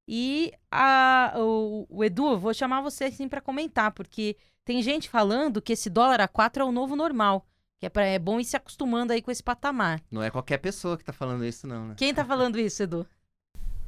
[0.08, 5.62] E a, o, o Edu, vou chamar você assim para comentar, porque tem gente falando
[5.62, 7.46] que esse dólar a quatro é o novo normal.
[7.80, 10.02] Que é, pra, é bom ir se acostumando aí com esse patamar.
[10.12, 11.96] Não é qualquer pessoa que tá falando isso, não, né?
[11.98, 13.08] Quem tá falando isso, Edu?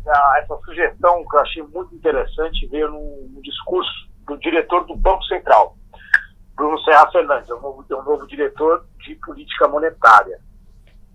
[0.07, 3.91] Ah, essa sugestão que eu achei muito interessante veio no, no discurso
[4.25, 5.77] do diretor do Banco Central,
[6.55, 10.39] Bruno Serra Fernandes, é um novo, é um novo diretor de política monetária.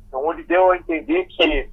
[0.06, 1.70] Então, ele deu a entender que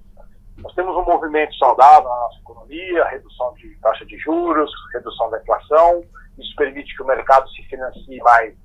[0.60, 5.42] nós temos um movimento saudável na nossa economia, redução de taxa de juros, redução da
[5.42, 6.04] inflação,
[6.38, 8.56] isso permite que o mercado se financie mais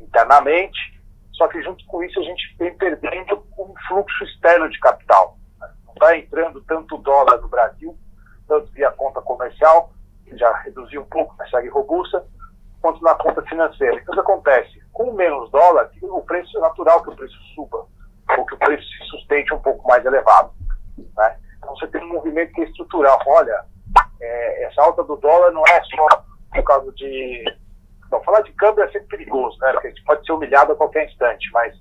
[0.00, 0.78] internamente,
[1.32, 5.36] só que junto com isso a gente vem perdendo um fluxo externo de capital.
[5.86, 7.96] Não está entrando tanto dólar no Brasil,
[8.46, 9.92] tanto via conta comercial,
[10.24, 12.24] que já reduziu um pouco, mas segue robusta,
[12.80, 13.96] quanto na conta financeira.
[13.96, 14.82] Então, o que acontece?
[14.92, 17.86] Com menos dólar, o preço é natural que o preço suba,
[18.36, 20.52] ou que o preço se sustente um pouco mais elevado.
[20.96, 21.38] Né?
[21.58, 23.20] Então, você tem um movimento que é estrutural.
[23.26, 23.64] Olha,
[24.20, 27.44] é, essa alta do dólar não é só por causa de
[28.10, 29.72] Bom, falar de câmbio é sempre perigoso, né?
[29.72, 31.78] Porque a gente pode ser humilhado a qualquer instante, mas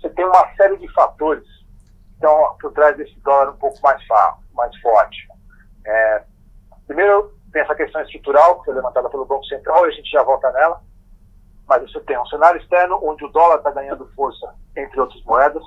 [0.00, 1.46] você tem uma série de fatores
[2.20, 2.26] que
[2.60, 4.02] por trás desse dólar um pouco mais,
[4.52, 5.28] mais forte.
[5.86, 6.24] É,
[6.86, 10.22] primeiro, tem essa questão estrutural, que foi levantada pelo Banco Central, e a gente já
[10.24, 10.82] volta nela.
[11.68, 15.62] Mas você tem um cenário externo onde o dólar está ganhando força entre outras moedas.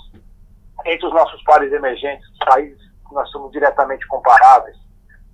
[0.86, 4.76] Entre os nossos pares emergentes, os países que nós somos diretamente comparáveis,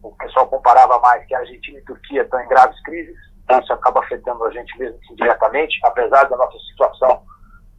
[0.03, 3.71] o pessoal comparava mais que a Argentina e a Turquia estão em graves crises isso
[3.71, 7.23] acaba afetando a gente mesmo assim, diretamente, apesar da nossa situação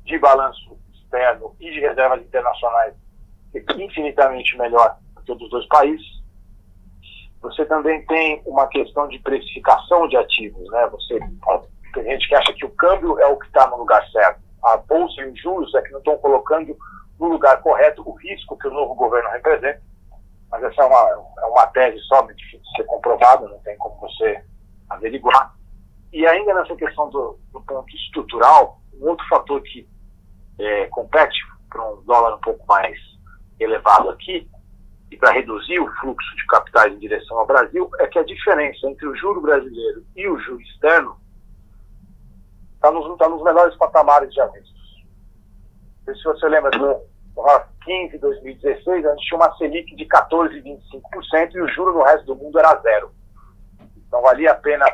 [0.04, 2.94] de balanço externo e de reservas internacionais
[3.76, 6.06] infinitamente melhor do que dos dois países.
[7.42, 10.86] Você também tem uma questão de precificação de ativos, né?
[10.88, 11.18] Você
[11.94, 14.40] tem gente que acha que o câmbio é o que está no lugar certo.
[14.64, 16.76] A bolsa e os juros é que não estão colocando
[17.18, 19.82] no lugar correto o risco que o novo governo representa.
[20.50, 23.76] Mas essa é uma, é uma tese só, muito difícil de ser comprovada, não tem
[23.78, 24.42] como você
[24.88, 25.54] averiguar.
[26.12, 29.86] E ainda nessa questão do, do ponto estrutural, um outro fator que
[30.58, 32.98] é, compete para um dólar um pouco mais
[33.60, 34.48] elevado aqui,
[35.10, 38.86] e para reduzir o fluxo de capitais em direção ao Brasil, é que a diferença
[38.86, 41.18] entre o juro brasileiro e o juro externo
[42.74, 45.04] está nos, tá nos menores patamares já vistos.
[46.04, 47.00] Se você lembra do
[47.84, 52.36] 15, 2016, a gente tinha uma Selic de 14,25% e o juro no resto do
[52.36, 53.12] mundo era zero.
[53.96, 54.86] Então valia a pena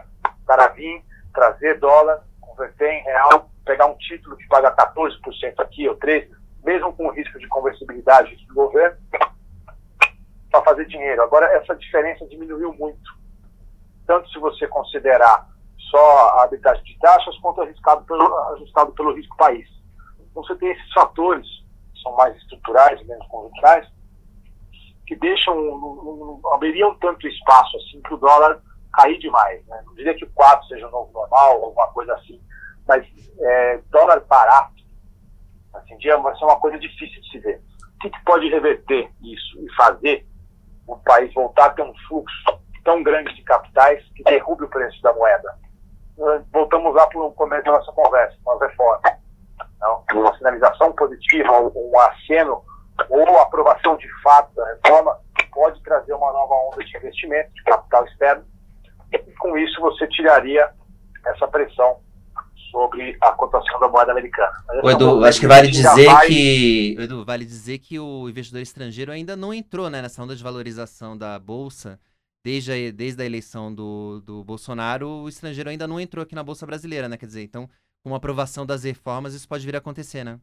[0.46, 1.02] para vir,
[1.32, 6.30] trazer dólar, converter em real, pegar um título que paga 14% aqui ou 13%,
[6.64, 8.96] mesmo com o risco de conversibilidade do governo,
[10.50, 11.22] para fazer dinheiro.
[11.22, 13.12] Agora, essa diferença diminuiu muito.
[14.06, 15.48] Tanto se você considerar
[15.90, 19.68] só a arbitragem de taxas, quanto ajustado pelo, ajustado pelo risco país.
[20.20, 21.46] Então você tem esses fatores,
[22.04, 23.88] são mais estruturais menos conjunturais,
[25.06, 28.62] que deixam, abririam tanto espaço assim para o dólar
[28.92, 29.66] cair demais.
[29.66, 29.82] Né?
[29.84, 32.40] Não diria que o 4 seja o novo normal, alguma coisa assim,
[32.86, 33.04] mas
[33.40, 34.74] é, dólar barato,
[35.74, 37.60] assim, dia vai ser uma coisa difícil de se ver.
[37.96, 40.26] O que, que pode reverter isso e fazer
[40.86, 45.00] o país voltar a ter um fluxo tão grande de capitais que derrube o preço
[45.02, 45.58] da moeda?
[46.52, 49.00] Voltamos lá para o começo da nossa conversa, uma reforma.
[49.84, 52.62] Não, uma sinalização positiva, um aceno
[53.10, 55.16] ou aprovação de fato da reforma
[55.52, 58.44] pode trazer uma nova onda de investimento, de capital externo,
[59.12, 60.68] e com isso você tiraria
[61.26, 61.98] essa pressão
[62.70, 64.52] sobre a cotação da moeda americana.
[64.82, 66.26] O Edu, acho que vale dizer vai...
[66.26, 70.42] que Edu, vale dizer que o investidor estrangeiro ainda não entrou né, nessa onda de
[70.42, 72.00] valorização da bolsa.
[72.44, 76.42] Desde a, desde a eleição do, do Bolsonaro, o estrangeiro ainda não entrou aqui na
[76.42, 77.16] Bolsa Brasileira, né?
[77.16, 77.70] Quer dizer, então,
[78.04, 80.38] com a aprovação das reformas, isso pode vir a acontecer, né?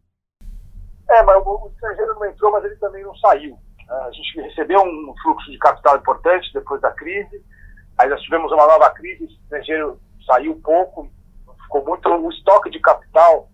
[1.07, 3.55] É, mas o, estrangeiro não entrou, mas ele também não saiu.
[3.87, 3.95] Né?
[4.07, 7.45] A gente recebeu um fluxo de capital importante depois da crise,
[7.99, 11.07] aí nós tivemos uma nova crise, o estrangeiro saiu pouco,
[11.63, 12.09] ficou muito.
[12.09, 13.47] O estoque de capital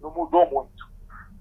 [0.00, 0.90] não mudou muito.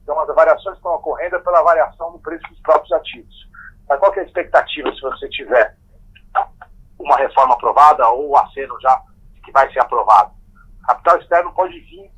[0.02, 3.50] Então, as variações estão ocorrendo pela variação no preço dos próprios ativos.
[3.90, 5.76] Mas qual é a expectativa se você tiver
[6.98, 9.02] uma reforma aprovada ou o aceno já
[9.44, 10.39] que vai ser aprovado?
[10.86, 12.12] Capital externo pode vir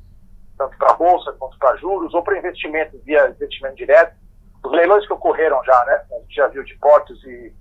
[0.58, 4.14] tanto para a Bolsa quanto para juros ou para investimento via investimento direto.
[4.64, 6.02] Os leilões que ocorreram já, né?
[6.12, 7.52] A gente já viu de portos e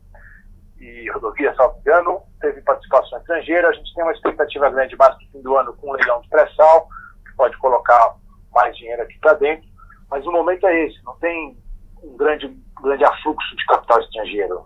[0.81, 3.69] e rodovias, salvo engano, teve participação estrangeira.
[3.69, 6.29] A gente tem uma expectativa grande mais no fim do ano com um leilão de
[6.29, 6.89] pré-sal,
[7.23, 8.15] que pode colocar
[8.51, 9.69] mais dinheiro aqui para dentro.
[10.09, 11.55] Mas o momento é esse, não tem
[12.03, 12.47] um grande,
[12.81, 14.65] grande afluxo de capital estrangeiro.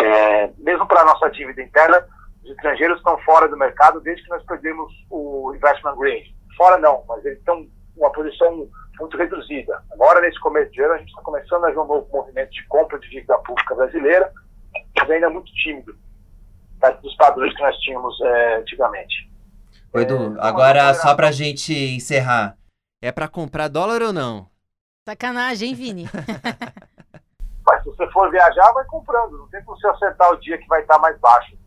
[0.00, 2.06] É, mesmo para a nossa dívida interna,
[2.48, 6.34] os estrangeiros estão fora do mercado desde que nós perdemos o investment grade.
[6.56, 9.82] Fora não, mas eles estão uma posição muito reduzida.
[9.92, 12.66] Agora, nesse começo de ano, a gente está começando a ver um novo movimento de
[12.66, 14.32] compra de dívida pública brasileira,
[14.96, 15.96] mas ainda muito tímido
[17.02, 19.30] dos padrões que nós tínhamos é, antigamente.
[19.92, 22.56] Ô, Edu, é, agora só para a gente encerrar,
[23.02, 24.48] é para comprar dólar ou não?
[25.06, 26.04] Sacanagem, hein, Vini?
[27.66, 29.36] Mas se você for viajar, vai comprando.
[29.36, 31.57] Não tem como você acertar o dia que vai estar mais baixo.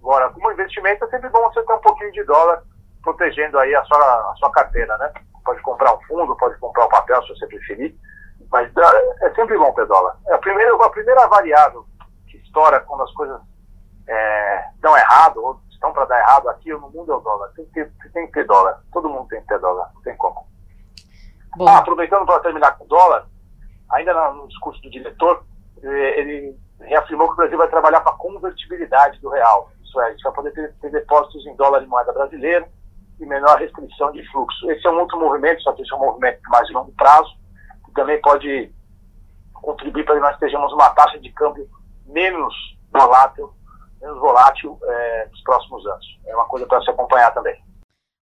[0.00, 2.62] Agora, como investimento, é sempre bom acertar um pouquinho de dólar,
[3.02, 5.12] protegendo aí a sua, a sua carteira, né?
[5.44, 7.94] Pode comprar um fundo, pode comprar um papel, se você preferir.
[8.50, 8.70] Mas
[9.22, 10.16] é sempre bom ter dólar.
[10.26, 11.86] É a primeira, a primeira variável
[12.50, 13.40] estoura quando as coisas
[14.08, 17.52] é, dão errado, ou estão para dar errado aqui no mundo é o dólar.
[17.54, 18.82] Tem que, ter, tem que ter dólar.
[18.92, 19.90] Todo mundo tem que ter dólar.
[19.94, 20.46] Não tem como.
[21.66, 23.26] Ah, aproveitando para terminar com o dólar,
[23.90, 25.44] ainda no discurso do diretor,
[25.82, 29.70] eh, ele reafirmou que o Brasil vai trabalhar para a convertibilidade do real.
[29.90, 32.68] Isso é, a gente vai poder ter, ter depósitos em dólar e moeda brasileira
[33.18, 34.70] e menor restrição de fluxo.
[34.70, 37.36] Esse é um outro movimento, só que esse é um movimento mais de longo prazo,
[37.84, 38.72] que também pode
[39.52, 41.68] contribuir para que nós estejamos uma taxa de câmbio
[42.06, 42.54] menos
[42.92, 43.52] volátil,
[44.00, 46.20] menos volátil é, nos próximos anos.
[46.24, 47.60] É uma coisa para se acompanhar também.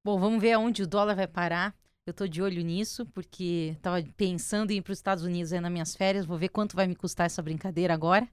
[0.04, 1.74] Bom, vamos ver aonde o dólar vai parar.
[2.06, 5.60] Eu estou de olho nisso, porque estava pensando em ir para os Estados Unidos aí
[5.60, 6.24] nas minhas férias.
[6.24, 8.26] Vou ver quanto vai me custar essa brincadeira agora.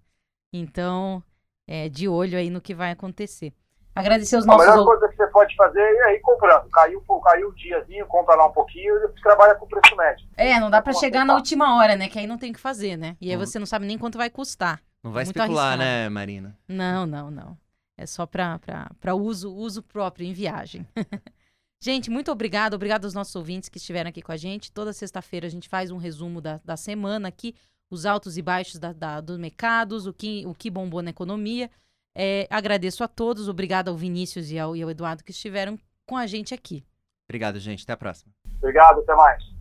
[0.53, 1.21] Então,
[1.67, 3.53] é, de olho aí no que vai acontecer.
[3.95, 4.67] Agradecer os nossos...
[4.67, 6.69] A melhor coisa que você pode fazer é ir comprando.
[6.69, 10.27] Caiu, caiu o diazinho, compra lá um pouquinho e trabalha com preço médio.
[10.35, 12.09] É, não dá para chegar na última hora, né?
[12.09, 13.15] Que aí não tem o que fazer, né?
[13.21, 14.81] E aí você não sabe nem quanto vai custar.
[15.01, 15.83] Não vai Muito especular, arriscado.
[15.83, 16.57] né, Marina?
[16.67, 17.57] Não, não, não.
[17.97, 20.85] É só para uso, uso próprio em viagem.
[21.79, 22.73] gente, muito obrigado.
[22.73, 24.71] Obrigado aos nossos ouvintes que estiveram aqui com a gente.
[24.71, 27.55] Toda sexta-feira a gente faz um resumo da, da semana aqui,
[27.95, 31.69] os altos e baixos da, da, dos mercados, o que, o que bombou na economia.
[32.13, 33.47] É, agradeço a todos.
[33.47, 36.83] Obrigado ao Vinícius e ao, e ao Eduardo que estiveram com a gente aqui.
[37.27, 37.83] Obrigado, gente.
[37.83, 38.31] Até a próxima.
[38.57, 39.54] Obrigado, até mais.